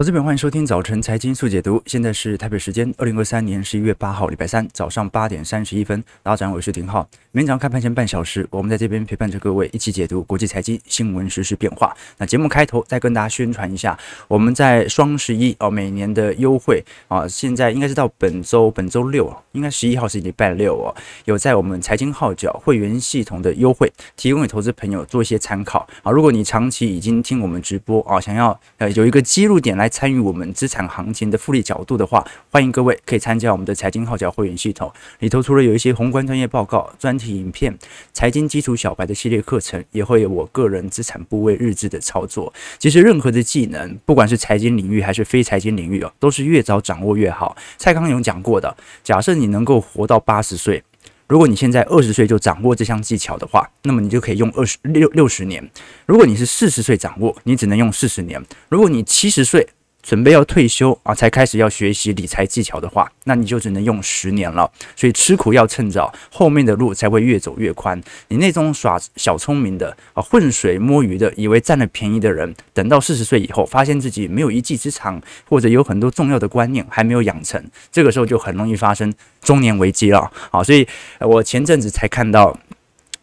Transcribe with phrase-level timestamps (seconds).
[0.00, 7.06] 我这边欢迎收听早晨财经速解读，现在是台北时间二零二三年十一月八号礼拜三早上八点三十一分，大家早，我是廷浩。
[7.32, 11.94] 每早上开盘前半小时，我们在这边陪伴着各位一起解读国际财经新闻实时变化。
[12.16, 20.96] 那节目开头再跟大家宣传一下，我们在双十一哦，每年的优惠啊，现在应该是到本周本周六，应该十一号是礼拜六哦，
[21.26, 26.10] 有在我们财经号角会员系统的优惠，提供给投资朋友做一些参考啊。
[26.10, 29.89] 如果你长期已经听我们直播啊，想要呃有一个切入点来。
[29.90, 34.90] 参与我们资产行情的复利角度的话，欢迎各位可以参加我们的财经号角会员系统。
[35.18, 37.76] 里头除了有一些宏观专业报告、专题影片、
[38.12, 42.50] 财经基础小白的系列课程，也会有我个人资产部位日志的操作。
[42.78, 47.56] 其实任何的技能，不管是财经领域还是非财经领域哦，都是越早掌握越好。
[47.76, 50.82] 蔡康永讲过的，假设你能够活到八十岁。
[51.26, 55.70] 如果你现在二十岁就掌握这项技巧的话，那么你就可以用二十六六十年。
[56.04, 58.44] 如果你是四十岁掌握，你只能用四十年。
[58.68, 59.68] 如果你七十岁，
[60.02, 64.70] 准备要退休啊，才开始要学习理财技巧的话，那你就只能用十年了。
[64.96, 68.00] 所以吃苦要趁早，后面的路才会越走越宽。
[68.28, 77.62] 你那种耍小聪明的啊，浑水摸鱼的，以为占了便宜的人，等到四十岁以后，发现自己没有一技之长，或者有很多重要的观念还没有养成，
[77.92, 79.12] 这个时候就很容易发生
[79.42, 80.30] 中年危机了。
[80.50, 80.86] 好，所以
[81.20, 82.58] 我前阵子才看到，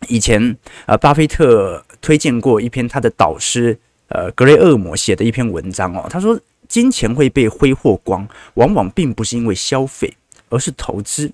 [0.08, 0.55] 以前
[0.86, 6.39] 呃，巴菲特推荐过一篇他的导师呃格雷厄姆写的一篇文章哦，他说。
[6.68, 10.16] 金钱会被挥霍光，往往并不是因为消费，
[10.50, 11.32] 而是投资。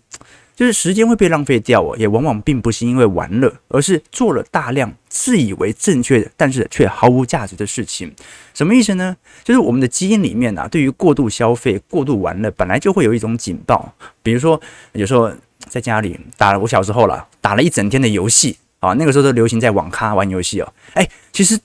[0.56, 8.14] 就是时间会被浪费掉哦，也往往并不是因为玩乐，而是做了大量自以为正确的，但是却毫无价值的事情。
[8.54, 9.18] 什么意思呢？
[9.44, 13.92] 就是我们的基因里面啊，对于过度消费、过度玩乐，本来就会有一种警报。
[14.22, 14.62] 比如说，
[14.92, 20.74] 有时候在家里打了，我小时候了，打了一整天的游戏啊，那个时候都流行在网咖玩游戏哦。
[20.94, 21.60] 哎，其实。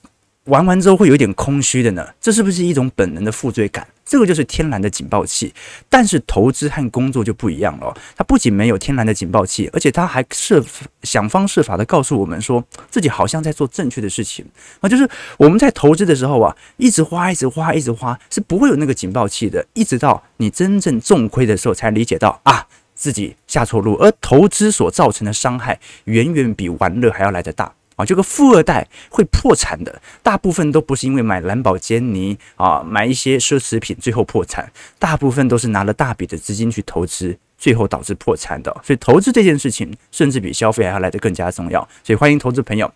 [0.49, 3.87] 玩完之后会有点空虚的呢，这是不是一种本能的负罪感？
[4.03, 5.53] 这个就是天然的警报器。
[5.87, 10.63] 但是投资和工作就不一样了，它不仅没有天然的警报器，而且它还设
[11.03, 14.43] 想方设法的告诉我们说自己好像在做正确的事情
[14.81, 14.89] 啊。
[14.89, 15.07] 就是
[15.37, 22.65] 我们在投资的时候啊，一直花，一直花，一直花，是不会有那个警报器的，一直到你真正重亏的时候才理解到啊，
[22.95, 23.93] 自己下错路。
[24.01, 27.71] 而投资所造成的伤害，远远比玩乐还要来得大。
[27.99, 38.71] 啊，这个富二代会破产的，大部分都不是因为买蓝宝坚尼啊，买一些奢侈品最后破产，大部分都是拿了大笔的资金去投资，最后导致破产的。
[38.85, 41.85] 所以投资这件事情，甚至比消费还要来得更加重要。
[42.01, 42.89] 所以欢迎投资朋友，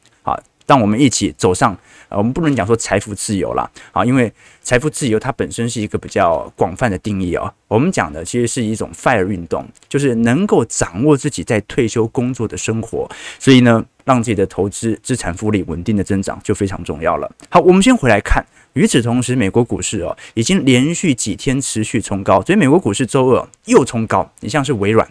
[0.66, 1.78] 让我们一起走上。
[2.10, 4.32] 呃我们不能讲说财富自由啦啊，因为
[4.62, 7.52] 财富自由它本身是一个比较广泛的定义哦。
[7.68, 13.10] 我们讲的其实是一种 FIRE 运动，就是能够掌握自己在退休工作的生活，
[13.40, 17.32] 所以呢，让自己的投资资产复利稳定的增长就非常重要了。
[17.50, 18.46] 好，我们先回来看。
[18.74, 24.28] 与此同时，美国股市哦，已经连续几天持续冲高，所以美国股市周二又冲高。
[24.40, 25.08] 你像是微软，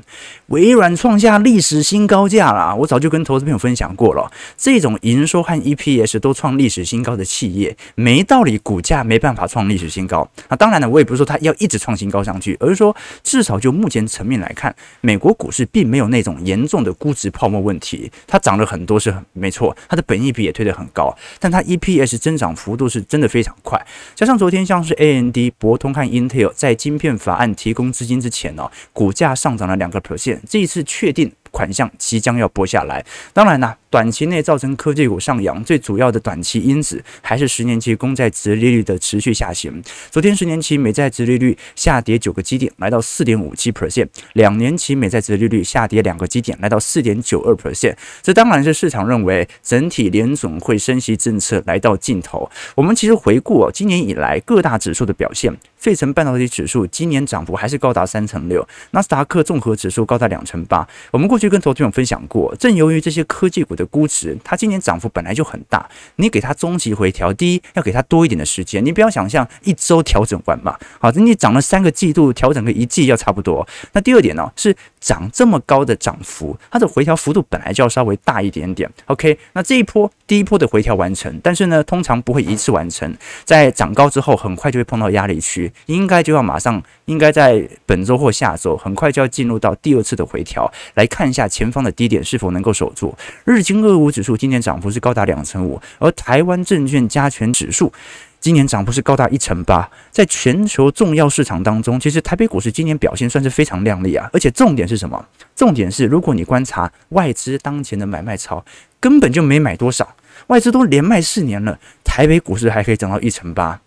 [0.48, 2.74] 微软创下历史新高价啦！
[2.74, 10.28] 我早就跟投资朋友分享过了，这种营收和 EPS 都创历史新高的企业，没道理股价没办法创历史新高。
[10.48, 18.10] 那当然了，我也不是说它要一直创新高上去，而是说至少就目前层面来看，美国股市并没有那种严重的估值泡沫问题。
[18.26, 23.51] 它涨了很多是很没错，它的本益比也推得很高，但它 EPS 增长幅度是真的非常。
[23.62, 23.80] 快，
[24.14, 31.32] 加上昨天像是 A N D、博通和 Intel 在晶片法案提供资金之前呢、股价上涨了两个 percent，这一次确定。
[31.52, 33.04] 款项即将要拨下来，
[33.34, 39.82] 当然啦，短期内造成科技股上扬最主要的短期因子还是十年期公债殖利率的持续下行。
[40.10, 47.94] 昨天十年期美债殖利率下跌九个基点，来到四点五七 percent；两年期美债殖利率下跌两个基点，来到四点九二 percent。
[48.22, 52.50] 这当然是市场认为整体联总会升息政策来到尽头。
[52.74, 55.54] 我们其实回顾哦，今年以来各大指数的表现。
[55.76, 60.88] 费城半导体指数今年涨幅还是高达三成六，纳斯达克综合指数高达两成八。
[61.10, 73.66] 我们过去跟投资者分享过，正由于这些科技股的估值，它今年涨幅本来就很大，你给它中期回调，第一要给它多一点的时间，你不要想象一周调整完嘛，好，你涨了三个季度，调整个一季要差不多。
[73.92, 78.90] 那第二点呢，是涨这么高的涨幅，它的回调幅度本来就要稍微大一点点。
[79.06, 83.14] OK，那这一波第一波的回调完成，但是呢，通常不会一次完成，
[83.44, 85.72] 在涨高之后，很快就会碰到压力区。
[85.86, 93.14] 应该就要马上，应该在本周或下周，很快就要进入到第二次的回调，来看一下前方的低点是否能够守住。
[93.44, 97.92] 日经二五指数今年涨幅是高达两成五，而台湾证券加权指数
[98.40, 99.88] 今年涨幅是高达一成八。
[100.10, 104.28] 在全球重要市场当中，其实台北股市今年表现算是非常亮丽啊。
[104.32, 105.24] 而且重点是什么？
[105.54, 108.64] 重点是如果你观察外资当前的买卖潮，
[108.98, 110.16] 根本就没买多少，
[110.46, 113.78] 外资都连卖四年了，台北股市还可以涨到一成八。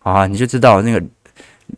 [0.00, 1.02] 啊，你就知道那个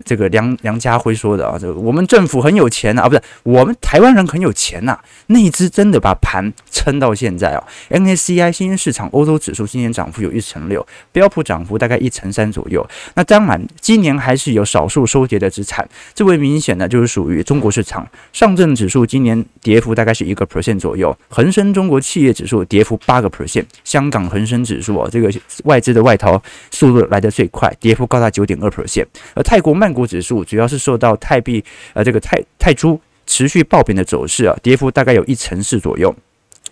[0.04, 7.62] 这个梁梁家辉说的啊，这个我们政府很有钱啊，不是我们台湾人很有钱呐、啊，那一支真的把盘撑到现在啊。
[7.90, 12.86] MSCI 新兴市场欧洲指数今年涨幅有一成六，标普涨幅大概一成三左右。
[13.14, 25.32] 那当然，今年还是有少数收跌的资产，最为明显的就是属于中国市场，上证指数今年跌幅大概是一个 percent 左右，恒生中国企业指数跌幅八个 percent，香港恒生指数啊，这个
[25.64, 26.40] 外资的外逃
[26.70, 36.12] 速度来得最快，跌幅高达九点二 percent，而泰国曼谷指数主要是受到泰币呃这个泰泰铢持续爆贬的走势啊，跌幅大概有一成四左右。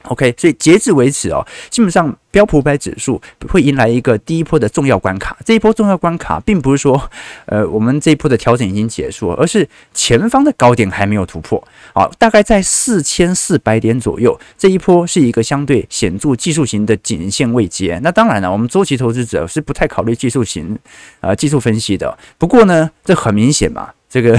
[0.08, 5.36] OK，所以截至为止哦，基本上标普五百指数会迎来一个第一波的重要关卡。
[5.44, 7.10] 这一波重要关卡，并不是说，
[7.46, 11.62] 呃，我们这一波的调整已经结束，而是前方的高点还没有突破。
[11.94, 17.98] 好，大概在四千四百点左右，这一波是一个相对显著技术型的颈线位阶。
[18.02, 20.78] 那当然了，我们周期投资者是不太考虑技术型，
[21.20, 22.18] 呃，技术分析的。
[22.36, 24.38] 不过呢，这很明显嘛，这个。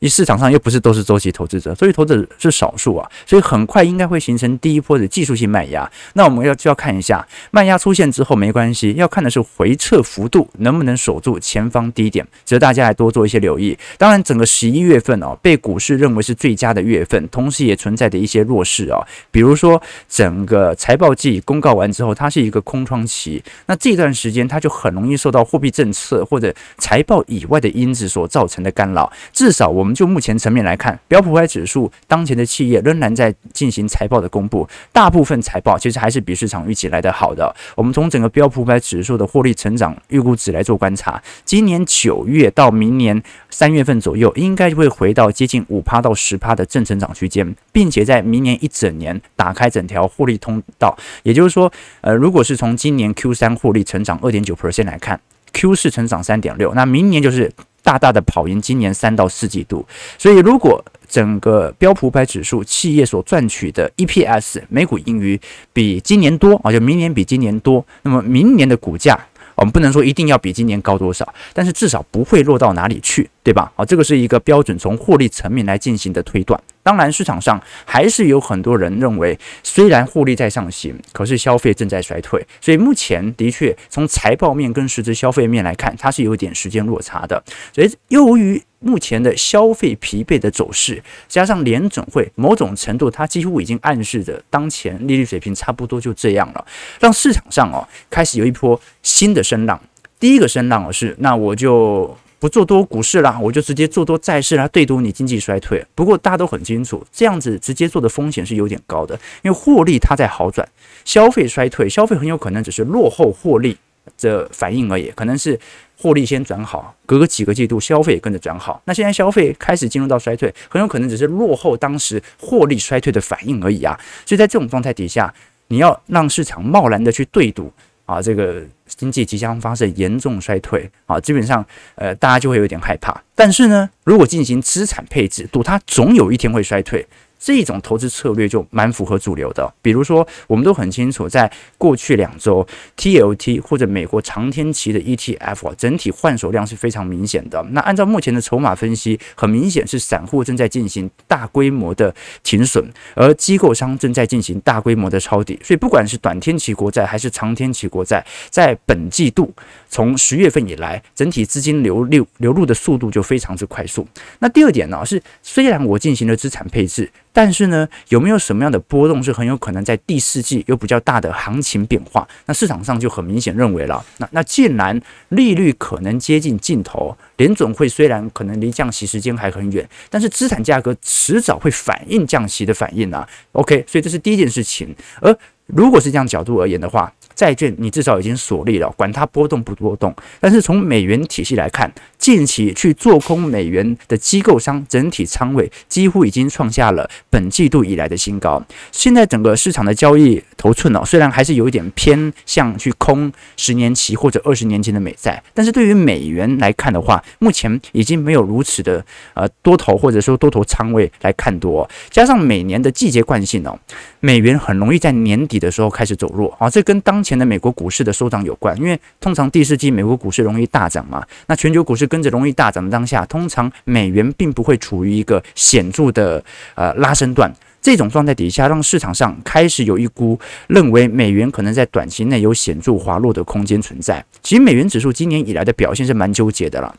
[0.00, 5.90] 一市场上又不是都是周期投资者，所以投资者是少数啊，所以很快应该会形成第一波的技术性卖压。
[6.12, 13.76] 那我们要就要看一下卖压出现之后没关系，要看的是回撤幅度能不能守住前方低点，值得大家来多做一些留意。
[13.96, 19.00] 当然，整个十一月份哦，被股市认为是最佳的月份，同时也存在着一些弱势啊，
[19.32, 37.56] 比如说整个财报季公告完之后，它是一个空窗期，那这段时间它就很容易受到货币政策或者财报以外的因子所造成的干扰，至少我我们就目前层面来看，标普五百指数当前的企业仍然在进行财报的公布，大部分财报其实还是比市场预期来得好的。
[37.74, 50.94] 我们从整个标普五百指数的获利成长预估值来做观察，今年九月到明年三月份左右，应该就会回到接近五趴到十趴的正成长区间，并且在明年一整年打开整条获利通道。
[51.22, 55.18] 也就是说，呃，如果是从今年 Q 三获利成长二点九 percent 来看
[55.54, 57.50] ，Q 四成长三点六，那明年就是。
[57.88, 59.82] 大大的跑赢今年三到四季度，
[60.18, 65.40] 所以如果整个标普五百指数企业所赚取的 EPS 每股盈余
[65.72, 69.18] 比今年多啊，就明年比今年多，那么明年的股价。
[69.58, 73.70] 我们不能说一定要比今年高多少，但是至少不会落到哪里去，对吧？
[73.76, 76.58] 啊，这个是一个标准从获利层面来进行的推断。
[76.82, 82.42] 当然，市场上还是有很多人认为，虽然获利在上行，可是消费正在衰退。
[82.60, 87.42] 所以目前的确从财报面跟实质消费面来看，它是有点时间落差的。
[87.74, 96.64] 所以由于目前的消费疲惫的走势，加上联准会某种程度，它几乎已经暗示着当前利率水平差不多就这样了，
[97.00, 99.80] 让市场上哦开始有一波新的声浪。
[100.20, 105.84] 第一个声浪是，那我就不做多股市了，我就直接做多债市啦对赌你经济衰退。
[105.96, 110.68] 不过大家都很清楚，这样子直接做的风险是有点高的，因为获利它在好转，
[111.04, 113.76] 消费衰退，消费很有可能只是落后获利
[114.20, 115.58] 的反应而已，可能是。
[116.00, 118.80] 获利先转好，隔个几个季度消费也跟着转好。
[118.84, 123.98] 那现在消费开始进入到衰退，很有可能只是落后当时获利衰退的反应而已啊。
[124.24, 125.34] 所以在这种状态底下，
[125.66, 127.72] 你要让市场贸然的去对赌
[128.06, 131.66] 啊，这个经济即将发生严重衰退啊，基本上
[131.96, 133.20] 呃大家就会有点害怕。
[133.34, 137.06] 但是呢，如果进行资产配置，赌它总有一天会衰退。
[137.38, 147.62] 这种投资策略就蛮符合主流的，比如说，我们都很清楚，在过去两周，TLT 或者美国长天期的 ETF，整体换手量是非常明显的。
[147.70, 155.58] 那按照目前的筹码分析，很明显是散户正在进行大规模的停损，而机构商正在进行大规模的抄底。
[155.62, 159.54] 所以，不管是短天期国债还是长天期国债，在本季度
[159.88, 164.06] 从十月份以来，整体资金流流流入的速度就非常之快速。
[164.40, 167.08] 那第二点呢，是虽然我进行了资产配置。
[167.38, 172.26] 但是呢，有没有什么样的波动是很有可能在第四季有比较大的行情变化？
[172.46, 183.24] 那市场上就很明显认为了，那那既然利率可能接近尽头，联总会虽然可能离降息时间还很远，但是资产价格迟早会反映降息的反应啊。
[183.52, 184.92] OK，所以这是第一件事情。
[185.20, 185.32] 而
[185.66, 190.12] 如果是这样角度而言的话，债券你至少已经锁利了，管它波动不波动。
[190.40, 191.88] 但是从美元体系来看，
[192.28, 198.62] 近期去做空美元的机构商整体仓位几乎已经创下了本季度以来的新高。
[198.92, 211.88] 现在整个市场的交易头寸哦，虽然还是有一点偏向去空十年期或者二十年期的美债，但是对于美元来看的话，目前已经没有如此的呃多头或者说多头仓位来看多。
[212.10, 213.78] 加上每年的季节惯性哦，
[214.20, 226.42] 美元很容易在年底的时候开始走弱啊，这跟当前的美国股市的收涨有关，因为通常第四季美国股市容易大涨嘛，那全球股市跟着容易大涨的当下，通常美元并不会处于一个显著的
[226.74, 234.24] 呃拉升段，这种状态底下，让市场上开始有一股认为美元可能在短期内有显著滑落的空间存在。
[234.42, 236.94] 其实美元指数今年以来的表现是蛮纠结的了。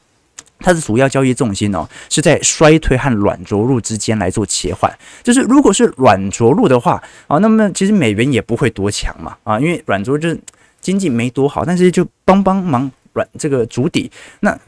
[0.61, 4.91] 它的主要交易重心哦，是在衰退和软着陆之间来做切换。
[5.23, 10.37] 就是如果是软着陆的话啊，那么其实美元也不会多强嘛啊，因为软着陆就是
[10.81, 14.11] 经济没多好，但是就帮帮忙软这个筑底，
[14.41, 14.59] 那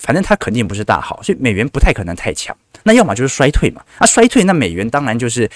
[0.00, 2.56] 反正它肯定不是大好，所以美元不太可能太强。
[2.82, 5.48] 那要么就是衰退嘛，啊衰退，那美元当然就是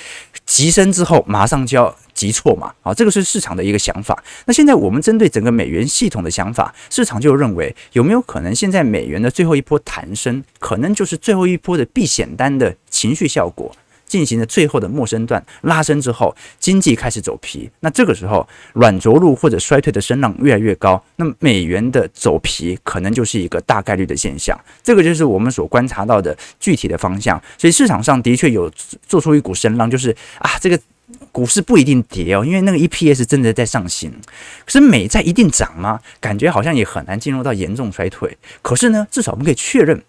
[0.46, 1.92] 急升之后马上就要。
[2.14, 4.22] 急挫嘛，啊，这个是市场的一个想法。
[4.46, 13.74] 那现在我们针对整个美元系统的想法，市场就认为有没有可能现在美元的最后一波弹升，可能就是最后一波的避险单的情绪效果
[14.06, 17.70] 进行了最后的末升段拉升之后，经济开始走皮。
[17.80, 24.58] 那这个时候软着陆或者衰退的声浪越来越高，那美元的走皮可能就是一个大概率的现象。
[24.82, 27.40] 这个就是我们所观察到的具体的方向。
[27.58, 28.70] 所以市场上的确有
[29.06, 30.78] 做出一股声浪，就是啊这个。
[31.30, 34.10] 股市不一定跌哦，因为那个 EPS 真的在上行。
[34.64, 36.00] 可是美债一定涨吗？
[36.18, 38.36] 感觉好像也很难进入到严重衰退。
[38.62, 40.02] 可是呢，至少我们可以确认，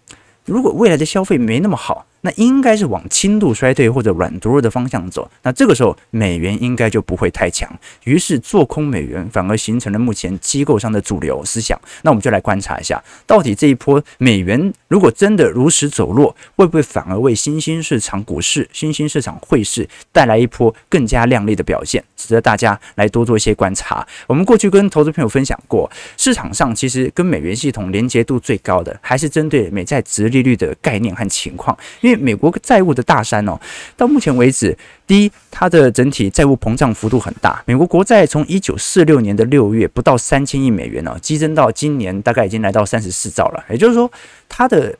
[0.46, 2.06] 如果未来的消费没那么好。
[2.26, 11.80] 那应该是往轻度衰退或者软着陆的方向走，那这个时候美元应该就不会太强，于是做空美元反而形成了目前机构上的主流思想。
[12.02, 22.02] 那我们就来观察一下，到底这一波美元如果真的如实走弱，会不会反而为新兴市场股市、新兴市场汇市带来一波更加亮丽的表现？
[22.16, 24.04] 值得大家来多做一些观察。
[24.26, 32.15] 我们过去跟投资朋友分享过，市场上其实跟美元系统连接度最高的，还是针对美债殖利率的概念和情况，因为。
[32.16, 33.58] 美国债务的大山哦，
[33.96, 37.62] 到目前为止，第一，它的整体债务膨胀幅度很大。
[37.66, 43.64] 美国国债从一九四六年的六月不到三千亿美元哦，激增到今年大概已经来到三十四兆了。
[43.70, 44.10] 也就是说，
[44.48, 44.96] 它的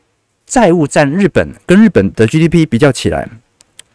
[0.46, 3.28] 债务占日本跟日本的 GDP 比较起来，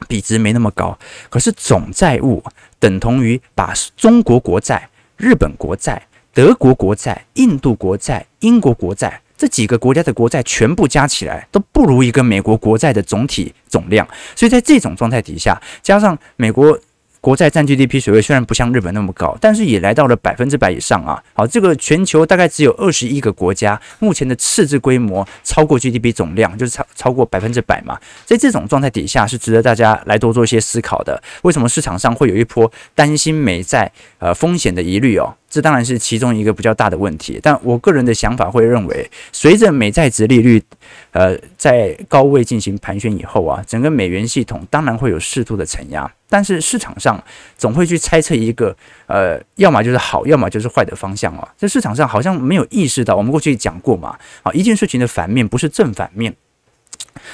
[0.08, 0.98] 比值没那么高。
[1.30, 2.44] 可是总债务
[2.80, 9.22] 等同于把中国国债、日本国债、德国国债、印度国债、英国国债。
[9.42, 16.80] 这几个国家的国债全部加起来都不如一个美国国债的总体总量，所以在这种状态底下，加上美国。
[17.22, 21.24] 国债占 GDP 水位虽然不像日本那么高，但是也来到了百分之百以上啊！
[21.34, 27.96] 好，这个全球大概只有二十一个国家，目前的赤字规模超过 GDP 总量，就是超超过百分之百嘛。
[28.26, 31.22] 在这种状态底下，是值得大家来多做一些思考的。
[31.44, 35.32] 为什么市场上会有一波担心美债呃风险的疑虑哦？
[35.48, 37.40] 这当然是其中一个比较大的问题。
[37.44, 40.64] 但我个人的想法会认为，随着美债殖利率
[41.12, 46.12] 呃在高位进行盘旋以后啊，整个美元系统当然会有适度的承压。
[46.32, 47.22] 但是市场上
[47.58, 48.74] 总会去猜测一个，
[49.06, 51.46] 呃，要么就是好，要么就是坏的方向哦。
[51.58, 56.34] 这市场上好像没有意识到，我们过去讲过嘛，啊，一件事情的反面不是正反面，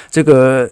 [0.10, 0.72] 这个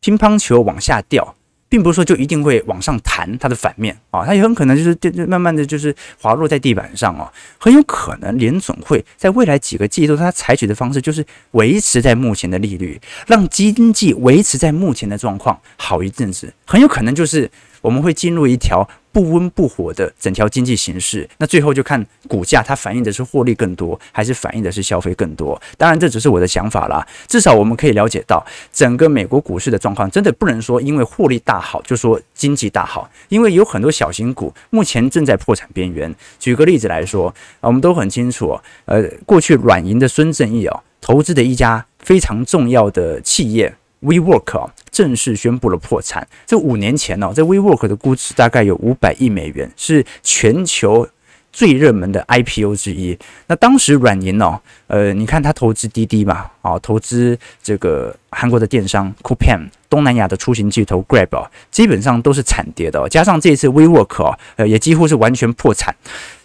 [0.00, 1.34] 乒乓球往下掉。
[1.76, 17.50] 并不是说就一定会往上弹，它的反面啊，它也很可能就是就慢慢的就是滑落在地板上啊，很有可能联总会在未来几个季度，它采取的方式就是维持在目前的利率，让经济维持在目前的状况好一阵子，很有可能就是
[17.86, 18.86] 我们会进入一条。
[19.16, 25.58] 不温不火的整条经济形势，那最后就看股价，它反映的是获利更多，还是反映的是消费更多？
[25.78, 27.02] 当然，这只是我的想法啦。
[27.26, 36.14] 至少我们可以了解到，整个美国股市的状况，真的不能说因为获利大好就说经济大好，因为有很多小型股目前正在破产边缘。
[36.38, 43.74] 举个例子来说，我们都很清楚，呃，过去软银的孙正义哦，投资的一家非常重要的企业。
[44.06, 46.26] WeWork 啊，正式宣布了破产。
[46.46, 51.08] 这五年前呢，这 WeWork 的估值大概有五百亿美元，是全球
[51.52, 53.18] 最热门的 IPO 之一。
[53.48, 63.08] 那当时软银哦，呃，你看他投资滴滴嘛，啊，投资这个韩国的电商 c o u p a n 东南亚的出行巨头 Grab 啊，基本上都是惨跌的。
[63.08, 65.94] 加上这一次 WeWork 啊，呃，也几乎是完全破产，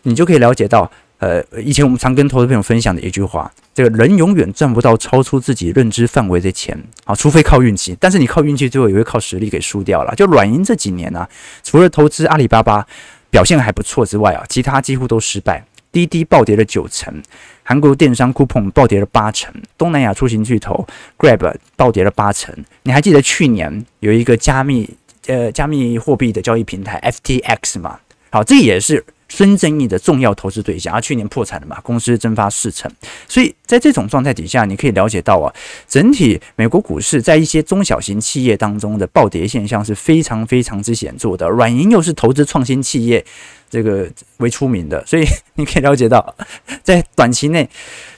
[0.03, 0.91] 你就可以了解到。
[1.21, 6.75] 呃，以前我们常跟投资朋友分享的一句话，这个人永远赚不到超出自己认知范围的钱
[7.05, 7.95] 啊，除非靠运气。
[7.99, 10.15] 但是你靠运气，最后也会靠实力给输掉了。
[10.15, 11.27] 就软银这几年呢、
[11.63, 12.83] 除了投资阿里巴巴
[13.29, 15.63] 表现还不错之外啊，其他几乎都失败。
[15.91, 17.13] 滴滴暴跌了九成，
[17.61, 20.87] 韩国电商 Coupon 暴跌了八成，东南亚出行巨头
[21.19, 22.51] Grab 暴跌了八成。
[22.81, 24.89] 你还记得去年有一个加密
[25.27, 27.99] 呃加密货币的交易平台 FTX 吗？
[28.31, 29.05] 好，这也是。
[29.33, 32.91] 孙正义的重要投资对象，而去年破产了嘛，公司蒸发四成，
[33.29, 35.47] 所以在这种状态底下，你可以了解到啊，
[35.87, 41.47] 整体美国股市在一些中小型企业当中的暴跌现象是非常非常之显著的。
[41.47, 43.23] 软银又是投资创新企业
[43.69, 44.05] 这个
[44.37, 46.35] 为出名的，所以你可以了解到，
[46.83, 47.69] 在短期内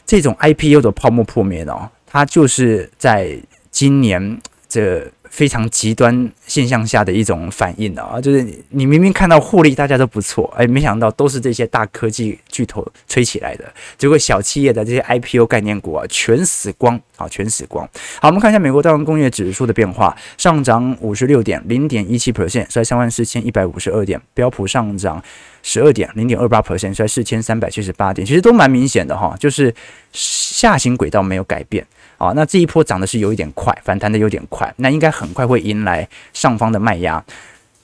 [0.07, 3.37] 这种 IPO 的泡沫破灭哦，它就是在
[3.69, 5.11] 今年这。
[5.33, 13.65] 非常极端现象下的一种反应啊，就是你明明看到获利大家都不错，哎，没想到都是这些大科技巨头吹起来的，
[13.97, 17.83] 结果小企业的这些 IPO 概念股啊全死光啊，全死光。
[18.21, 25.19] 好，我们看一下美国道琼工业指数的变化，上涨五十六点零点一七 percent，在三万四千一百五十二点，标普上涨
[25.63, 29.73] 十二点零点二八 percent，在四千三百七十八点，其实都蛮明显的哈，就是
[30.11, 31.83] 下行轨道没有改变。
[32.23, 37.23] 啊，那这一波涨的是有一点快，反弹的有点快，那应该很快会迎来上方的卖压。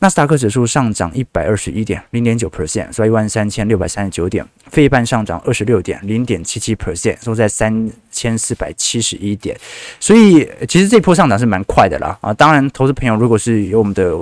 [0.01, 4.45] 纳斯达克指数上涨一百二十一点零点九 percent，收一万三千六百三十九点。
[4.67, 9.57] 费半上涨二十六点零点七七 percent，收在三千四百七十一点。
[9.99, 12.17] 所以其实这波上涨是蛮快的啦。
[12.21, 14.15] 啊，当然，投资朋友如果是有我们的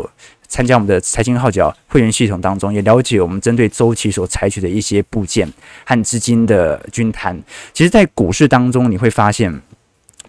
[0.47, 5.47] 参加我们的财经号角会员系统当中，也了解我们针对周期所采取的一些部件
[5.86, 7.39] 和资金的均摊。
[7.71, 9.62] 其实，在股市当中，你会发现。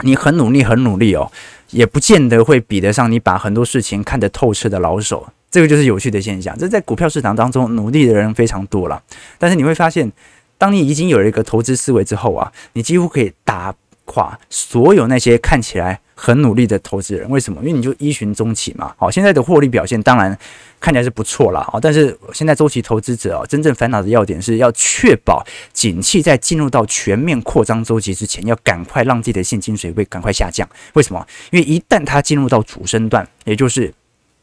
[0.02, 1.30] 你很努力，很努力哦，
[1.70, 5.26] 也不见得会比得上你把很多事情看得透彻的老手。
[5.50, 6.56] 这个就是有趣的现象。
[6.58, 9.02] 这在股票市场当中，努力的人非常多了。
[9.38, 10.12] 但是你会发现，
[10.58, 13.74] 当你已经有了一个投资思维之后啊，你几乎可以打
[14.08, 17.28] 垮所有那些看起来很努力的投资人。
[17.30, 17.60] 为什么？
[17.60, 18.92] 因为你就依循周期嘛。
[18.96, 20.36] 好，现在的获利表现当然。
[20.80, 30.68] 看起来是不错了啊，但是现在周期投资者啊，真正烦恼的要点是要确保景气在进入到全面扩张周期之前，要赶快让自己的现金水位赶快下降。
[30.92, 31.26] 为什么？
[31.50, 33.92] 因为一旦它进入到主升段，也就是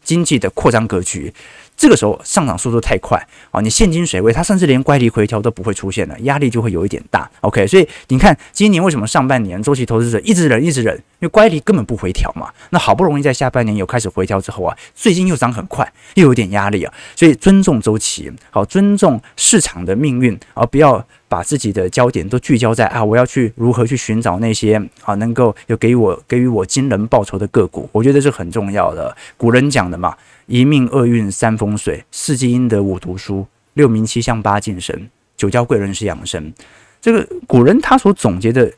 [0.04, 1.34] 经济的扩张格局。
[1.78, 7.30] 这个时候上涨速度太快啊，你现金水位它甚至连乖离回调都不会出现了，压力就会有一点大。
[7.42, 12.50] OK，所以你看今年为什么上半年周期投资者一直忍一直忍，因为乖离根本不回调嘛。
[12.70, 16.94] 那好不容易在下半年有开始回调之后啊，最近又涨很快，又有点压力啊。
[17.16, 29.16] 所以尊重周期，好，尊重市场的命运，而不要把自己的焦点都聚焦在啊，我要去如何去寻找那些啊能够有给我给予我惊人报酬的个股，我觉得是很重要的。
[29.36, 30.16] 古人讲的嘛。
[30.48, 36.54] 一命二运三风水，四积阴德五读书，六名七相八敬神，九交贵人是养生。
[37.02, 38.72] 这个古人他所总结的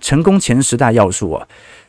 [0.00, 1.46] 成功前十大要素啊，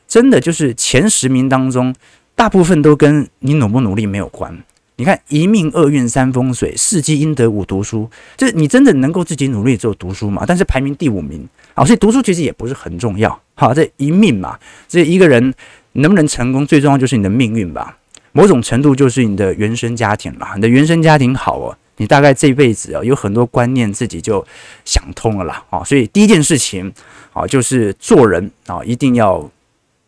[0.07, 1.93] 真的就是前十名当中，
[2.35, 4.63] 大部分都跟你努不努力没有关。
[4.97, 10.43] 你看一命二运三风水，四积阴德五读书，就是你真的能够自己努力做读书嘛？
[10.45, 13.41] 但是排名第五名啊，所以读书其实也不是很重要。
[13.55, 15.53] 好，这一命嘛，这一个人
[15.93, 17.97] 能不能成功，最重要就是你的命运吧。
[18.33, 24.45] 某种程度就是你的原生家庭啦，你的原生家庭好哦，你大概这辈子啊有很多观念自己就
[24.85, 26.91] 想通了啦啊，所以第一件事情
[27.33, 29.49] 啊就是做人啊一定要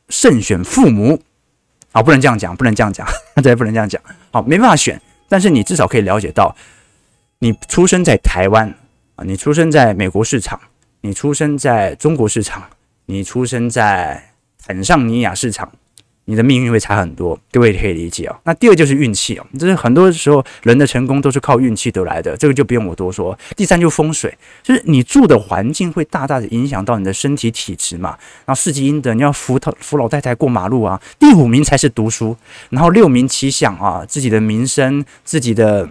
[0.10, 1.22] 慎选父母
[1.92, 3.06] 啊，不能这样讲，不能这样讲，
[3.36, 6.56] 那也不能这样讲，好，没办法选，但是你至少可以了解到，
[7.40, 8.74] 你出生在台湾
[9.16, 10.60] 啊，你出生在美国市场，
[11.02, 12.64] 你出生在中国市场，
[13.06, 14.32] 你出生在
[14.66, 15.72] 坦桑尼亚市场。
[16.26, 18.36] 你的命运会差很多，各位可以理解哦。
[18.44, 23.38] 那第二就是运气哦，就是很多时候人的成功都是靠运气得来的，这个就不用我多说。
[23.56, 28.18] 第三就是风水，就是你住的环境会大大的影响到你的身体体质嘛。
[28.46, 31.02] 然后四积阴德，你要扶他扶老太太过马路啊。
[31.20, 32.36] 第五名才是读书，
[32.70, 35.90] 然后六名七想啊，自己的名声，自己的。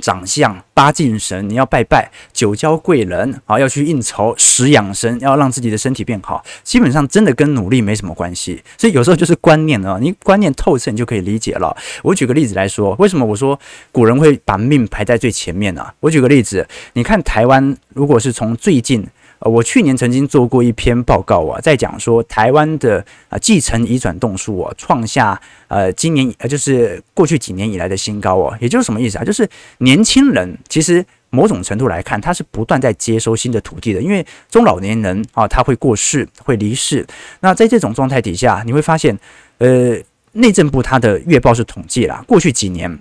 [0.00, 6.44] 长相八敬神，你要拜拜；九交贵人，啊，要去应酬；十养生，要让自己的身体变好。
[6.62, 11.76] 基本上真的跟努力没什么关系，所以有时候就是观念啊，你观念透彻，你就可以理解了。
[12.02, 13.58] 我举个例子来说，为什么我说
[13.92, 15.86] 古人会把命排在最前面呢？
[16.00, 19.06] 我举个例子，你看台湾，如果是从最近。
[19.44, 29.24] 我去年曾经做过一篇报告啊，在讲说台湾的啊继承移转栋数啊创下呃今年呃就是过去几年以来的新高哦，也就是什么意思啊？
[29.24, 37.06] 就是年轻人其实某种程度来看，他是不断在接收新的土地的，因为中老年人啊他会过世会离世，
[37.40, 39.18] 那在这种状态底下，你会发现
[39.58, 39.94] 呃
[40.32, 42.98] 内政部它的月报是统计啦，过去几年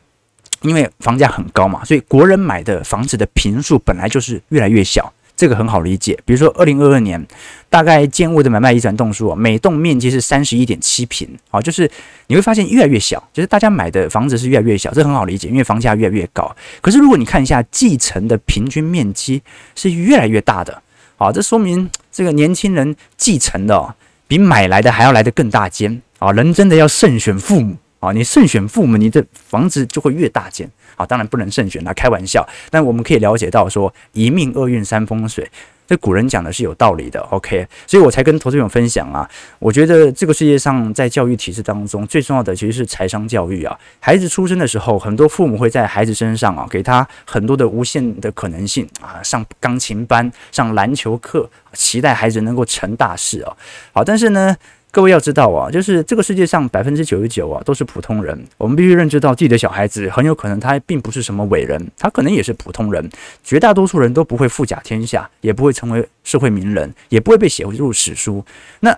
[0.62, 5.14] 因为房价很高嘛，所以国人买的房子的坪数本来就是越来越小。
[5.36, 7.26] 这个很好理解，比如说二零二二年，
[7.70, 11.90] 大概建物的买卖移转栋数啊，每栋面积是三十一点七坪，啊，就是
[12.28, 16.56] 你会发现越来越小，就是大家买的房子是越来越小，这很好理解，因为房价越来越高。
[16.82, 19.42] 可是如果你看一下继承的平均面积
[19.76, 20.82] 是越来越大的，
[21.18, 23.96] 啊，这说明这个年轻人继承的
[24.28, 30.70] 比买来的还要来得更大间，啊，人真的要慎选父母，啊，你慎选父母，你的房子就会越大间。
[30.96, 32.48] 好，当然不能慎选啦，开玩笑。
[32.70, 35.50] 但我们可以了解到说，一命二运三风水，
[35.88, 37.20] 这古人讲的是有道理的。
[37.32, 39.30] OK，所以我才跟投资者分享啊。
[39.60, 43.78] 我觉得这个世界上在教育体制当中最重要的其实是财商教育啊。
[44.00, 53.56] 孩子出生的时候，很多父母会在孩子身上啊，给他很多的无限的可能性啊，上钢琴班、上篮球课，期待孩子能够成大事啊。
[53.92, 54.56] 好，但是呢。
[54.94, 63.10] 各位要知道啊，就是这个世界上百分之九十九啊都是普通人，我们必须认知到自己的小孩子很有可能他并不是什么伟人，他可能也是普通人。
[63.44, 68.46] 绝大多数人都不会富甲天下，也不会成为社会名人，也不会被写入史书。
[68.82, 68.96] 那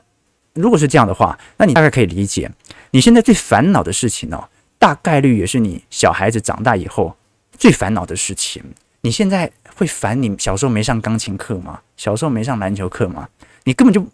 [0.51, 2.51] 如果是这样的话，那你大概可以理解，
[2.91, 4.43] 你现在最烦恼的事情呢、
[4.77, 7.15] 大概率也是你小孩子长大以后
[7.57, 8.61] 最烦恼的事情。
[8.99, 11.79] 你现在会烦你小时候没上钢琴课吗？
[11.95, 13.29] 小时候没上篮球课吗？
[13.63, 14.05] 你根本就。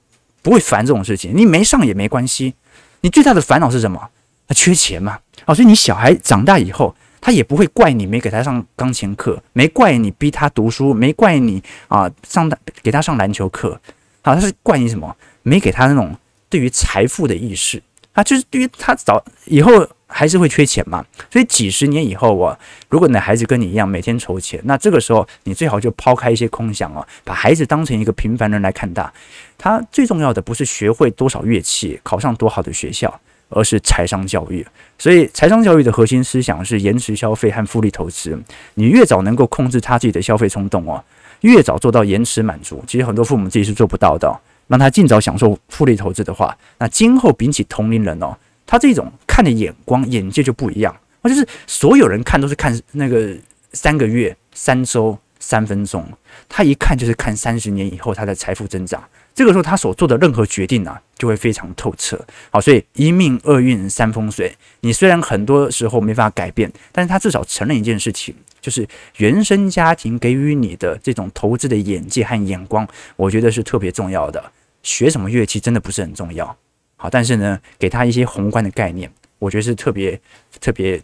[0.41, 2.54] 不会烦这种事情，你没上也没关系。
[3.01, 4.10] 你最大的烦恼是什么？
[4.47, 5.19] 他缺钱嘛。
[5.45, 12.51] 哦，所以你小孩长大以后，他也不会怪你没给他上钢琴课，没怪你逼他读书，没怪你啊上
[12.84, 13.80] 给他上篮球课。
[14.21, 15.15] 好，他是怪你什么？
[15.43, 16.15] 没给他那种
[16.49, 17.82] 对于财富的意识。
[18.13, 19.88] 啊就是对于他早以后。
[20.12, 22.58] 还是会缺钱嘛，所以几十年以后啊，
[22.89, 29.10] 如果你的孩子跟你一样每天筹钱，那这个时候你最好就抛开一些空想哦，把孩子当成一个平凡人来看待。
[29.58, 33.19] 他最重要的不是学会多少乐器，考上多好的学校，
[33.50, 34.65] 而是财商教育。
[34.97, 38.38] 所以财商教育的核心思想是延迟消费和复利投资。
[38.76, 41.04] 你越早能够控制他自己的消费冲动哦，
[41.41, 44.39] 越早做到延迟满足，其实很多父母自己是做不到的。
[44.67, 48.34] 让他尽早享受复利投资的话，那今后比起同龄人哦。
[48.71, 53.36] 他这种看的眼光、眼界就不一样，那，就是所有人看都是看那个
[53.73, 56.07] 三个月、三周、三分钟，
[56.47, 59.03] 他一看就是看三十年以后他的财富增长。
[59.36, 62.17] 这个时候他所做的任何决定啊，就会非常透彻。
[62.49, 74.41] 好，所以一命二运三风水，你虽然很多时候没法改变，但是他至少承认一件事情，就是原生家庭给予你的这种投资的眼界和眼光，我觉得是特别重要的。
[74.81, 76.55] 学什么乐器真的不是很重要。
[77.01, 80.21] 好，但是呢，给他一些宏观的概念，我觉得是特别
[80.59, 81.01] 特别，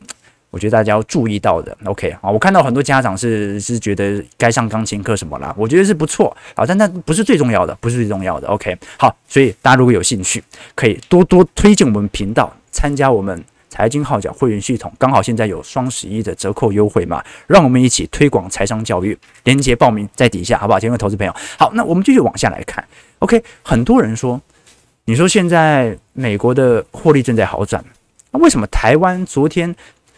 [0.51, 1.75] 我觉得大家要注意到的。
[1.85, 8.47] OK，好，我看到很多家长是是觉得该上钢琴课什么啦，我觉得是不错，好，但那不是最重要的，不是最重要的。
[8.47, 10.43] OK，好，所以大家如果有兴趣，
[10.75, 20.79] 可以多多推荐我们频道，参加我们财经号角会员系统，刚好现在有双十一的折扣优惠嘛，让我们一起推广财商教育，连结报名在底下，好不好？
[20.79, 22.85] 请各位投资朋友，好，那我们继续往下来看。
[23.17, 24.39] OK，很多人说。
[25.09, 27.81] 你说现在美国的获利正在好转，
[28.31, 29.73] 那为什么台湾昨天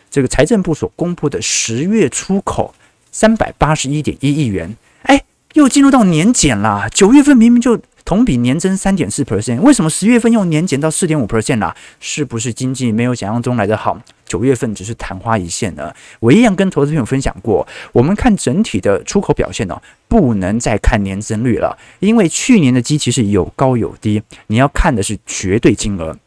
[0.09, 2.73] 这个财政部所公布的十月出口
[3.11, 5.23] 三百八十一点一亿元，哎，
[5.53, 6.89] 又进入到年减了？
[6.89, 11.75] 九月份明明就同比年增三点四 percent，为什么十月份又年减到四点五 percent 了？
[11.99, 14.01] 是不是经济没有想象中来的好？
[14.29, 15.93] 九月份只是昙花一现呢。
[16.21, 26.17] 我一样跟投资朋友分享过，我们看整体的出口表现呢，不能再看年增率了，因为去年的基期是有高有低，你要看的是绝对金额。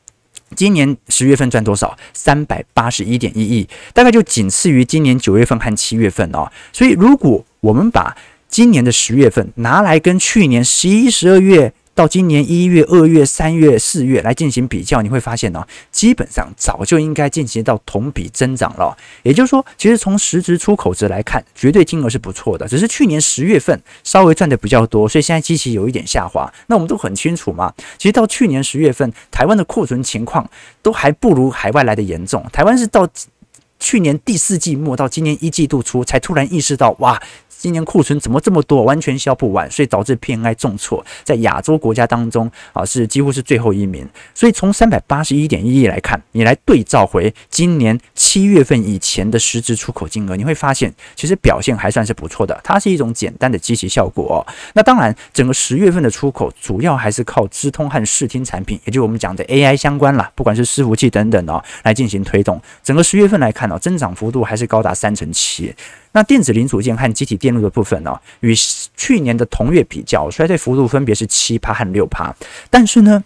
[0.54, 1.96] 今年十月份赚多少？
[2.12, 6.50] 三百八十一点一亿，大概就仅次于今年九月份和七月份哦。
[6.74, 8.14] 所以如果我们把
[8.48, 18.96] 今年的十月份拿来跟去年十一、十二月，到今年一月、二月、三月、四月来进行比较，你会发现呢，基本上早就应该进行到同比增长了。
[19.22, 26.50] 也就是说，其实从实质出口值来看，绝对金额是不错的，只是去年十月份稍微赚的比较多，所以现在基期有一点下滑。
[26.66, 30.48] 那我们都很清楚嘛，其实到去年十月份，台湾的库存情况
[30.80, 32.42] 都还不如海外来的严重。
[32.52, 33.06] 台湾是到
[33.82, 37.20] 去年第四季末到今年一季度初，才突然意识到，哇。
[37.58, 44.04] 今年库存怎么这么多，完全销不完，所以导致 PMI 重挫，在亚洲国家当中啊是几乎是最后一名。
[44.34, 52.60] 所以从三百八十一点一亿来看，你来对照回今年七月份以前的实质出口金额，你会发现其实表现还算是不错的。
[52.64, 54.38] 它是一种简单的积极效果哦。
[54.74, 62.60] 那当然，整个十月份的出口主要还是靠资通和视听产品，也就是我们讲的 AI 相关啦，不管是伺服器等等哦，来进行推动。
[62.82, 65.74] 整个十月份来看增长幅度还是高达三成七。
[66.12, 68.54] 那电子零组件和机体电路的部分呢、与
[68.96, 72.34] 去年的同月比较，衰退幅度分别是七趴和六趴。
[72.68, 73.22] 但是呢，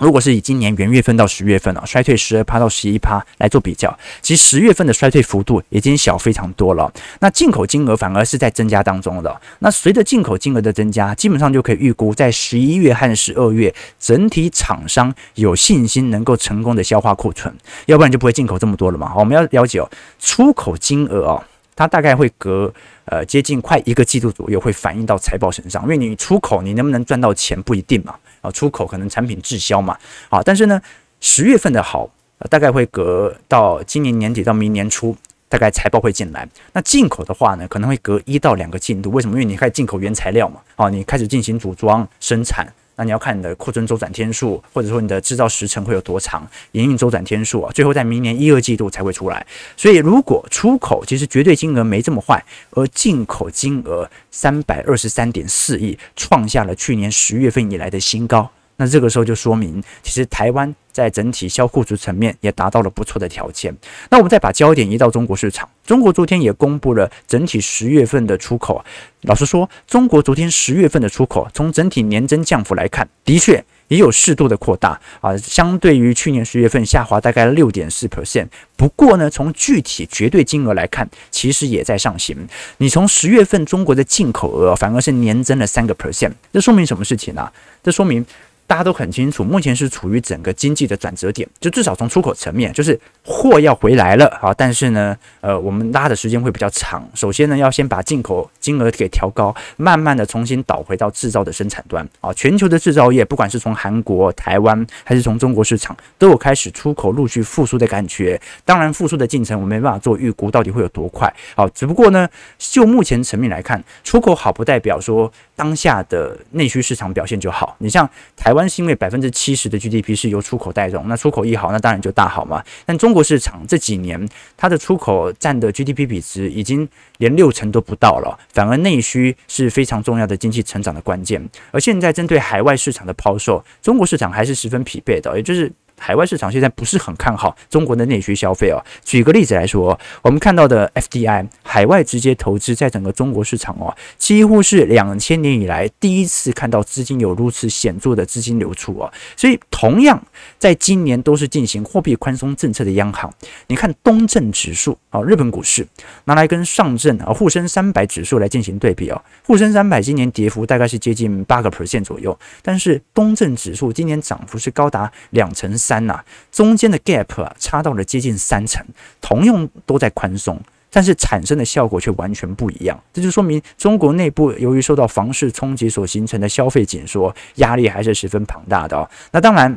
[0.00, 6.92] 如果是以今年元月份到十月份啊，衰退十二趴到十一趴来做比较，其实十月份的衰退幅度已经小非常多了。
[7.20, 9.40] 那进口金额反而是在增加当中的。
[9.58, 17.54] 那随着进口金额的增加，基本上就可以预估，在十一月和十二月，整体厂商有信心能够成功的消化库存，
[17.86, 19.12] 要不然就不会进口这么多了嘛。
[19.16, 21.42] 我们要了解哦，出口金额哦。
[21.74, 29.96] 它大概会隔呃接近快一个季度左右会反映到财报身上，因为你出口你能不能赚到钱不一定嘛，啊出口可能产品滞销嘛，
[30.28, 30.80] 啊但是呢
[31.20, 32.08] 十月份的好，
[32.48, 35.16] 大概会隔到今年年底到明年初，
[35.48, 36.48] 大概财报会进来。
[36.72, 39.34] 那进口的话呢，可能会隔一到两个季度，为什么？
[39.34, 42.72] 因为你开始进口原材料嘛，啊你开始进行组装生产。
[42.98, 49.46] 那你要看你的库存周转天数，或者说你的制造时程会有多长，营运周转天数啊，最后在明年一二季度才会出来。
[49.76, 58.50] 所以如果出口其实绝对金额没这么坏，而进口金额三百二十三点四亿，创下了去年十月份以来的新高。
[58.78, 63.76] 那这个时候就说明，其实台湾在整体销库存层面也达到了不错的条件。
[64.08, 68.84] 那我们再把焦点移到中国市场，中国昨天也公布了整体十月份的出口。
[69.22, 78.46] 老实说，中国昨天十月份的出口，从整体年增降幅来看，的确也有适度的扩大啊，相对于去年十月份下滑大概六点四 percent。
[78.76, 82.36] 不过呢，从具体绝对金额来看，其实也在上行。
[82.76, 87.50] 你从十月份中国的进口额反而是年增了三个 percent，这说明什么事情呢、
[87.82, 88.24] 这说明。
[88.68, 94.52] 大家都很清楚，目前是处于整个经济的转折点，就至少从出口层面，就是货要回来了啊。
[94.52, 97.08] 但是呢，呃，我们拉的时间会比较长。
[97.14, 102.30] 首先呢，要先把进口金额给调高，慢慢的重新导回到制造的生产端啊。
[102.34, 108.38] 全球的制造业，不管是从韩国、台湾，还是从中国市场，都有开始出口陆续复苏的感觉。
[108.66, 111.34] 当然，复苏的进程我没办法做预估，到底会有多快？
[111.56, 112.28] 好，只不过呢，
[112.58, 117.74] 就目前层面来看，出口好不代表说当下的内需市场表现就好。
[117.78, 118.57] 你像台湾。
[118.58, 122.60] 关系，因为百分之七十的 GDP 是由出口带动，那出口一好，那当然就大好嘛。
[122.84, 131.48] 但中国市场这几年，它的出口占的 GDP 比值已经连六成都不到了，反而内需是非常重要的经济成长的关键。
[131.70, 135.70] 而现在针对海外市场的抛售，中国市场还是十分疲惫的，也就是。
[135.98, 138.82] 海外市场现在不是很看好中国的内需消费哦。
[139.04, 149.12] 举个例子来说，我们看到的 FDI 海外直接投资在整个中国市场哦，几乎是两千年以来第一次看到资金有如此显著的资金流出哦。
[149.36, 150.22] 所以，同样
[150.58, 153.32] 在今年都是进行货币宽松政策的央行，
[153.68, 155.86] 你看东证指数啊，日本股市
[156.24, 165.78] 拿来跟上证啊沪深三百指数来进行对比哦，沪深三百今年跌幅大概是接近八个 percent 左右，但是东证指数今年涨幅是高达两成。
[165.88, 166.22] 三呐、
[166.52, 168.84] 中间的 gap 啊，差到了接近三成，
[169.22, 173.02] 同样都在宽松，但是产生的效果却完全不一样。
[173.14, 179.08] 这就说明中国内部由于受到房市冲击所形成的消费紧缩压力还是十分庞大的哦。
[179.32, 179.74] 那当然。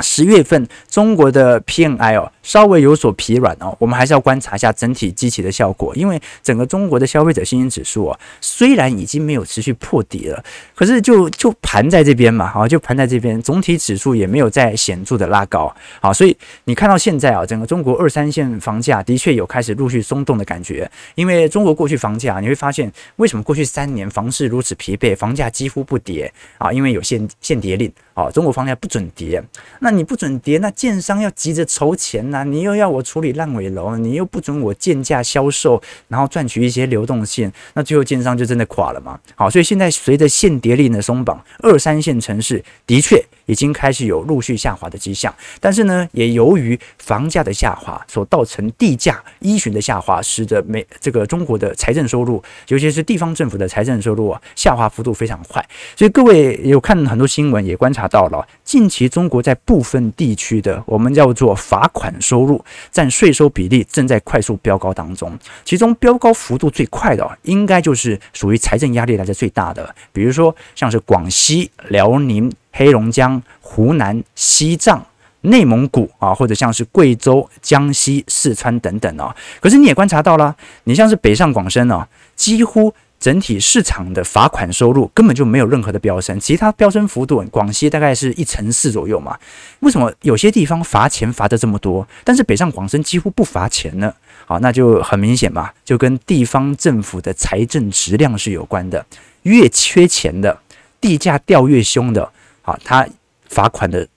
[0.00, 26.72] 十月份中国的 PMI 哦，稍微有所疲软哦，我们还是要观察一下整体基期的效果，因为整个中国的消费者信心指数啊，虽然已经没有持续破底了，可是就就盘在这边嘛，好，就盘在这边，总体指数也没有再显著的拉高，好，所以你看到现在啊，整个中国二三线房价的确有开始陆续松动的感觉，因为中国过去房价你会发现，为什么过去三年房市如此疲惫，房价几乎不跌啊？
[26.72, 27.92] 因为有限限跌令。
[28.14, 29.42] 好，中国房价不准跌，
[29.80, 39.18] 那你不准跌，那建商要急着筹钱呐、你又要我处理烂尾楼，你又不准我建价销售，然后赚取一些流动性，那最后建商就真的垮了嘛？
[39.34, 55.64] 好，所以现在随着限跌令的松绑，二三线城市的确已经开始有陆续下滑的迹象，但是呢，也由于房价的下滑所造成地价依循的下滑，使得每这个中国的财政收入，尤其是地方政府的财政收入啊，下滑幅度非常快。
[55.96, 58.08] 所以各位有看很多新闻，也观察。
[58.12, 75.06] 到了近期中国在部分地区的我们叫做罚款收入占税收比例正在快速飙高当中，其中飙高幅度最快的应该就是属于财政压力来的最大的，比如说像是广西、辽宁、黑龙江、湖南、西藏、
[75.42, 79.36] 内蒙古啊，或者像是贵州、江西、四川等等啊。
[79.60, 82.92] 可是你也观察到了，你像是北上广深啊，几乎。
[83.22, 89.38] 整体市场的罚款收入根本就没有任何的飙升，其他飙升幅度，广西大概是一成四左右嘛。
[89.78, 94.12] 为什么有些地方罚钱罚的这么多，但是北上广深几乎不罚钱呢？
[94.44, 99.06] 好，那就很明显嘛，就跟地方政府的财政质量是有关的。
[99.42, 100.58] 越缺钱的，
[101.00, 102.28] 地价掉越凶的，
[102.62, 103.06] 好，他
[103.48, 104.08] 罚款的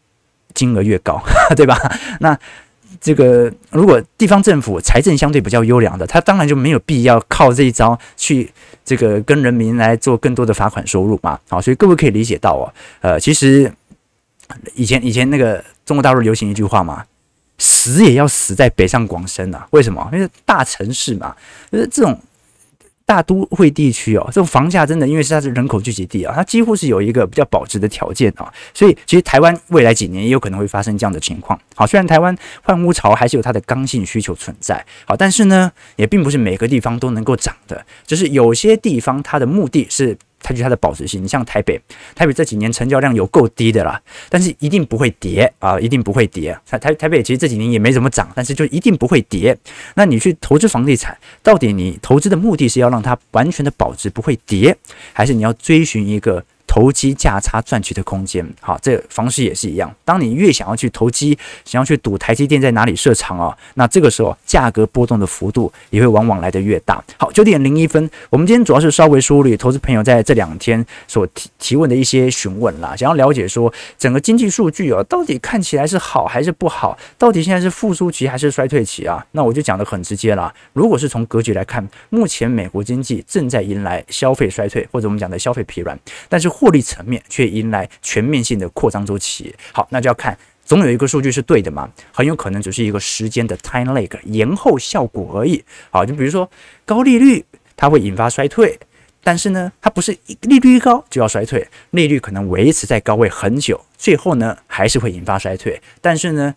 [0.54, 1.22] 金额越高，
[1.56, 1.78] 对吧？
[2.20, 2.38] 那。
[3.02, 8.50] 这个如果地方政府财政相对比较优良的，他当然就没有必要靠这一招去
[8.86, 11.38] 这个跟人民来做更多的罚款收入嘛。
[11.50, 13.72] 好，所以各位可以理解到哦，呃，其实
[14.74, 17.06] 以前以前那个中国大陆流行一句话嘛，
[17.60, 19.68] 死也要死在北上广深啊。
[19.72, 20.10] 为什么？
[20.14, 21.36] 因为大城市嘛，
[21.70, 22.18] 就是这种。
[23.06, 31.60] 大都会地区哦，这种房价真的，因为是它是人口聚集地啊，它几乎是有一个比较保值的条件啊，所以其实台湾未来几年也有可能会发生这样的情况。
[31.76, 40.18] 好，虽然台湾换屋潮还是有它的刚性需求存在，好，但是呢，也并不是每个地方都能够涨的，就是有些地方它的目的是。
[40.46, 41.82] 它就它的保值性，你像台北，
[42.14, 46.56] 台北这几年成交量有够低的啦，但是一定不会跌啊，一定不会跌。
[46.68, 49.58] 台台台北其实这几年也没怎么涨，但是就一定不会跌。
[49.96, 54.78] 那你去投资房地产，到底你投资的目的是要让它完全的保值不会跌，
[55.14, 58.46] 还是你要追寻一个投机价差赚取的空间。
[58.62, 59.94] 好，这个方式也是一样。
[60.04, 67.04] 当你越想要去投机，想要去赌台积电在哪里设厂啊，那这个时候价格波动的幅度也会往往来得越大。
[67.18, 76.98] 好，九点零一分，我们今天主要是稍微梳理投资朋友在这两天所提提问的一些询问啦，想要了解说整个经济数据啊，到底看起来是好还是不好？
[77.18, 79.26] 到底现在是复苏期还是衰退期啊？
[79.32, 80.54] 那我就讲得很直接啦。
[80.74, 85.98] 如果是从格局来看，目前美国经济正在迎来消费衰退，或者我们讲的消费疲软，
[86.30, 89.54] 但是获利层面却迎来全面性的扩张周期。
[89.74, 95.62] 好，那就要看，总有一个数据是对的嘛，很有可能只是一个时间的 time lag 延后效果而已。
[95.92, 96.50] 好，就比如说
[96.86, 97.44] 高利率
[97.76, 98.80] 它会引发衰退，
[99.22, 106.56] 但是呢，它不是利率一高就要衰退，利率可能维持在高位很久，最后呢还是会引发衰退，但是呢。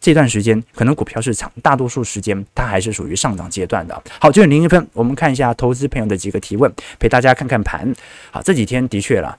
[0.00, 4.02] 这段时间可能股票市场大多数时间它还是属于上涨阶段的。
[4.20, 7.94] 好，九点零一分，我们看一下投资朋友的几个提问，陪大家看看盘。
[8.30, 9.36] 好，这几天的确啦，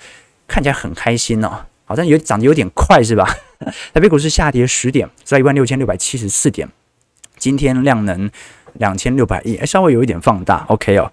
[0.47, 3.27] 看起来很开心哦，好像有涨得有点快是吧？
[3.93, 6.69] 台北股市下跌十点，在一万六千六百七十四点。
[7.37, 8.31] 今天量能
[8.73, 10.65] 两千六百亿，稍微有一点放大。
[10.69, 11.11] OK 哦。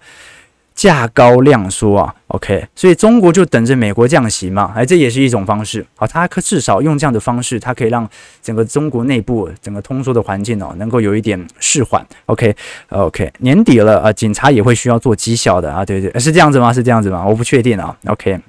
[0.77, 5.83] 价高量缩啊，OK，所以中国就等着美国降息嘛，哎，这也是一种方式。
[5.95, 8.07] 好，它可至少用这样的方式，它可以让
[8.43, 12.05] 整个中国内部整个通缩的环境哦，能够有一点释缓。
[12.27, 16.71] OK，OK，年底了啊，警察也会需要做绩效的啊，对对，是这样子吗？
[16.71, 17.25] 是这样子吗？
[17.25, 17.97] 我不确定啊。
[18.05, 18.39] OK，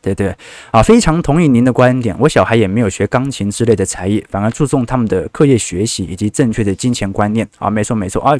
[0.00, 0.32] 对对，
[0.70, 2.14] 啊，非常同意您的观点。
[2.20, 8.38] 我小孩也没有学钢琴之类的才艺，反而注重他们的课业学习以及正确的金钱观念啊，没错没错啊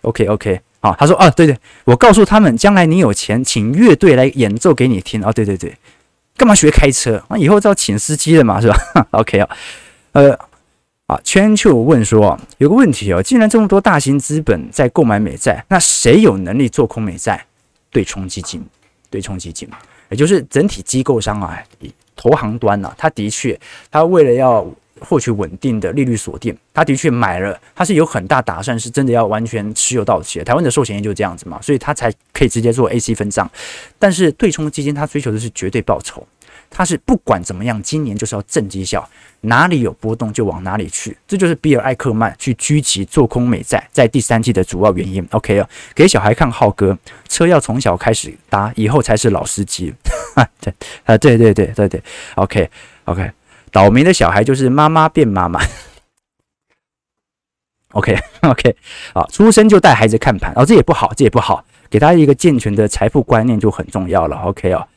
[0.00, 0.58] ，OK OK。
[0.98, 5.32] 他说啊，对对，我告诉他们，将来你有钱，请乐队来演奏给你听啊。
[5.32, 5.74] 对对对，
[6.36, 7.22] 干嘛学开车？
[7.30, 8.76] 那以后就要请司机了嘛，是吧？
[9.12, 9.48] OK 啊，
[10.12, 10.38] 呃，
[11.06, 17.44] 啊，圈秋问说，有个问题哦，既然这么多大型资本在购买美债，那谁有能力做空美债？
[17.90, 18.64] 对冲基金，
[19.08, 19.68] 对冲基金，
[20.10, 21.62] 也就是整体机构商啊，
[22.14, 23.58] 投行端啊，他的确，
[23.90, 24.66] 他为了要。
[25.00, 30.42] 获取稳定的利率锁定，他的确买了，他是有很大打算，是真的要完全持有到期。
[30.42, 33.50] 台湾的寿险业就是这样子嘛，所以他才可以直接做 AC 分账。
[33.98, 36.26] 但是对冲基金，他追求的是绝对报酬，
[36.70, 39.08] 他是不管怎么样，今年就是要正绩效，
[39.42, 41.16] 哪里有波动就往哪里去。
[41.28, 45.26] 这就是比尔艾克曼去狙击做空美债在第三季的主要原因。
[45.32, 46.96] OK 啊，给小孩看浩哥，
[47.28, 49.92] 车要从小开始搭，以后才是老司机。
[50.60, 50.72] 对
[51.04, 52.02] 啊，对对对对对
[52.34, 52.68] ，OK
[53.04, 53.30] OK。
[53.76, 55.60] 倒霉的小孩就是妈妈变妈妈。
[57.92, 58.74] OK OK，
[59.12, 61.62] 好，出生就带孩子看盘，哦，这也不好，这也不好。
[61.90, 64.36] 给他一个健全的财富观念就很重要了。
[64.44, 64.88] OK 哦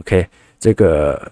[0.00, 0.26] ，OK，
[0.58, 1.30] 这个，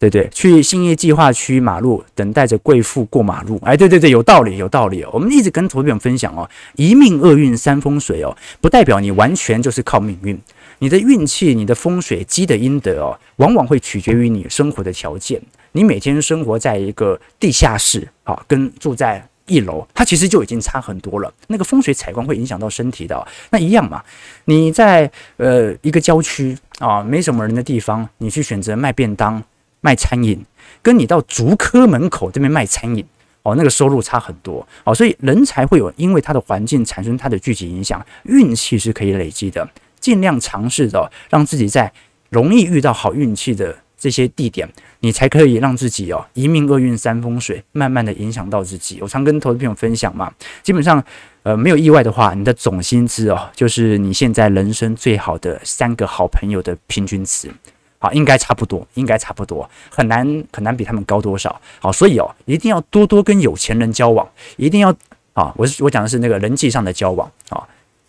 [0.00, 3.60] 对对，去兴业计划区马路等待着贵妇过马路。
[3.64, 5.10] 哎，对对对，有道理，有道理哦。
[5.12, 10.36] 我们一直跟投资者分享哦，一命二运三风水哦，不代表你完全就是靠命运。
[10.82, 15.40] 你的运气、你的风水、积的阴德哦，往往会取决于你生活的条件。
[15.70, 21.32] 你每天生活在一个地下室啊，跟住在一楼，它其实就已经差很多了。
[21.46, 24.02] 那个风水采光会影响到身体的，那一样嘛。
[24.46, 29.40] 你在呃一个郊区啊，没什么人的地方，你去选择卖便当、
[29.82, 30.44] 卖餐饮，
[30.82, 33.06] 跟你到竹科门口这边卖餐饮
[33.44, 34.92] 哦，那个收入差很多哦。
[34.92, 39.68] 所以人才会有因为它的环境产生它的聚集影响，运气是可以累积的。
[40.02, 41.90] 尽量尝试的让自己在
[42.28, 48.98] 容易遇到好运气的这些地点，你才可以让自己哦一命二运三风水，慢慢的影响到自己。
[49.00, 51.02] 我常跟投资朋友分享嘛，基本上
[51.44, 57.48] 呃没有意外的话，你的总薪资哦就是你现在人生最好的三个好朋友的平均值，
[58.00, 61.60] 好，应该差不多，应该差不多，很难很难比他们高多少。
[61.78, 64.92] 好，所以哦一定要多多跟有钱人交往，一定要
[65.34, 67.62] 啊，我是我讲的是那个人际上的交往啊。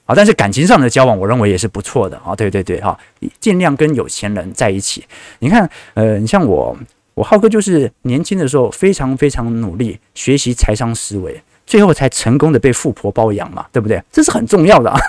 [0.06, 2.36] 啊，但是感情上的交往，我认为也是不错的啊。
[2.36, 2.98] 对对对，哈，
[3.40, 5.04] 尽量跟有钱人在一起。
[5.40, 6.78] 你看，呃，你像我，
[7.14, 14.04] 我浩哥就是年轻的时候非常非常努力学习财商思维，最后才成功的被富婆包养嘛，对不对？
[14.12, 15.00] 这是很重要的 啊。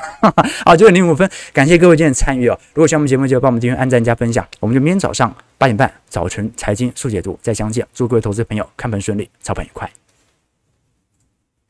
[0.64, 2.56] 好，九点零五分，感谢各位今天参与哦。
[2.74, 4.46] 如果喜欢我们节目，就帮我们订阅、按赞、加分享。
[4.60, 7.84] 我们就明天早上八点半早晨财经速解读再相见。
[7.92, 9.90] 祝各位投资朋友看盘顺利，操盘愉快。